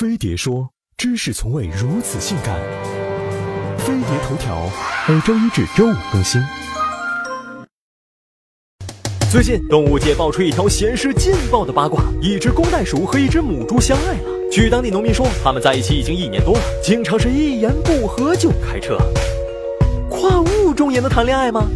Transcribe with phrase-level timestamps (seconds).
[0.00, 0.66] 飞碟说
[0.96, 2.58] ：“知识从未如此性感。”
[3.76, 4.66] 飞碟头条
[5.06, 6.40] 每周一至周五更新。
[9.30, 14.48] 最近，动物界爆出一条闲时劲爆的八卦：一只公袋鼠和一只母猪相爱了。
[14.50, 18.96] 据当地农民说，他们在一起已经一年多了，经常是一言不合就开车。
[20.08, 21.68] 跨物种也能谈恋爱吗？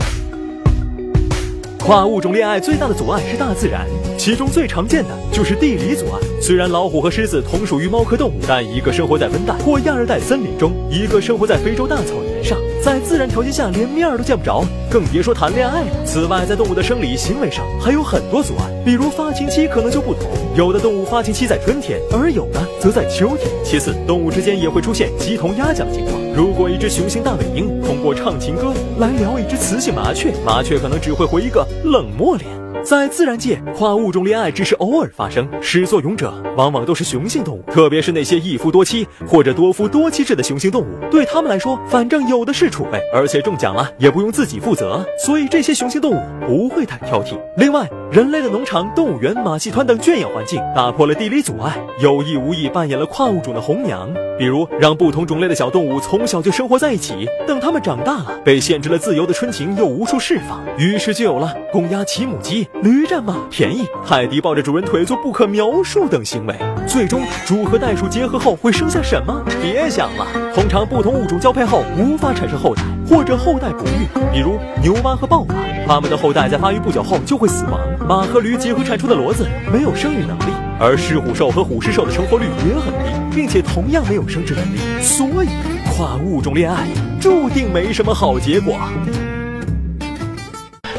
[1.85, 6.19] 跨物种恋爱最大的阻碍是大自然，其中最常见的就是地理阻碍。
[6.41, 15.87] 虽然老虎和狮子同属于猫科动物，但一个生活在温带或亚热带森林中，一个生活在非洲大草原上，在自然条件下连面都见不着，更别说谈恋爱了。
[16.05, 23.49] 此外，在动物的生理行为上还有很多阻碍，比如发情期可能就不同，有的动物发情期在春天，而有的则在秋天。
[23.65, 26.21] 其次，动物之间也会出现鸡同鸭讲的情况。
[26.37, 31.67] 如果一只雄性大尾鹰通过唱情歌来撩一只雌性麻雀，麻雀可能只会回一个。
[31.85, 32.49] 冷漠脸，
[32.85, 47.41] 在自然界，跨物种恋爱只是偶尔发生，始作俑者往往都是雄性动物，特别是那些一夫多妻或者多夫多妻制的雄性动物，对他们来说，反正有的是储备，而且中奖了也不用自己负责，所以这些雄性动物不会太挑剔。
[47.57, 54.13] 另外，人类的农场、动物园、马戏团等圈养环境打破了地理阻碍，有意无意扮演了跨物种的红娘。
[54.37, 66.55] 比如，让不同种类的小动物从小就生活在一起，等它们长大了，被限制了自由的春情又无处释放，于是就有了公鸭骑母鸡、驴战马、便宜泰迪抱着主人腿做不可描述等行为。
[66.87, 69.43] 最终，猪和袋鼠结合后会生下什么？
[69.63, 70.27] 别想了。
[70.55, 74.07] 通常不同物种交配后无法产生后代，或者后代不育。
[74.33, 75.55] 比如牛蛙和豹蛙，
[75.87, 77.81] 它们的后代在发育不久后就会死亡。
[78.07, 83.15] 马和驴结合产出的骡子没有生育能力，而狮虎兽和虎狮兽的成活率也很低。
[83.35, 85.49] 并且同样没有生殖能力，所以
[85.91, 86.87] 跨物种恋爱
[87.21, 88.79] 注定没什么好结果。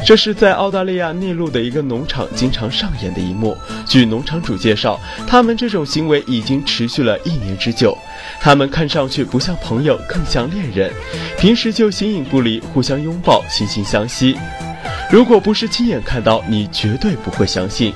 [0.06, 3.58] 这是在澳大利亚内陆的一个农场经常上演的一幕。
[3.84, 7.98] 据农场主介绍，他们这种行为已经持续了一年之久。
[8.40, 10.92] 他们看上去不像朋友，更像恋人，
[11.36, 14.36] 平时就形影不离，互相拥抱，惺惺相惜。
[15.10, 17.92] 如果不是亲眼看到，你绝对不会相信。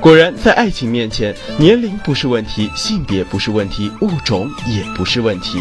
[0.00, 5.58] 果然，在爱情面前，年龄不是问题，性别不是问题，物种也不是问题。